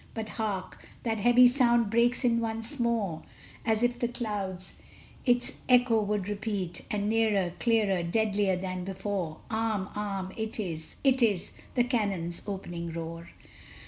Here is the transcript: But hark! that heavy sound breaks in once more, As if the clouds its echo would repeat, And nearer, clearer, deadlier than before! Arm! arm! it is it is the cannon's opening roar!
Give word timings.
But 0.15 0.29
hark! 0.29 0.83
that 1.03 1.19
heavy 1.19 1.45
sound 1.45 1.91
breaks 1.91 2.23
in 2.25 2.39
once 2.39 2.79
more, 2.79 3.21
As 3.63 3.83
if 3.83 3.99
the 3.99 4.07
clouds 4.07 4.73
its 5.27 5.51
echo 5.69 6.01
would 6.01 6.27
repeat, 6.27 6.81
And 6.89 7.07
nearer, 7.07 7.53
clearer, 7.59 8.01
deadlier 8.01 8.55
than 8.55 8.83
before! 8.83 9.41
Arm! 9.51 9.89
arm! 9.93 10.33
it 10.35 10.59
is 10.59 10.95
it 11.03 11.21
is 11.21 11.51
the 11.75 11.83
cannon's 11.83 12.41
opening 12.47 12.91
roar! 12.91 13.29